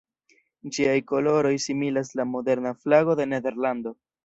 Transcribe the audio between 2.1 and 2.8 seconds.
la moderna